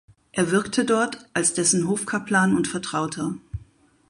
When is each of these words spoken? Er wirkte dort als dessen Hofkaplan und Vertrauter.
Er 0.31 0.49
wirkte 0.49 0.83
dort 0.83 1.27
als 1.35 1.53
dessen 1.53 1.87
Hofkaplan 1.87 2.55
und 2.55 2.67
Vertrauter. 2.67 3.35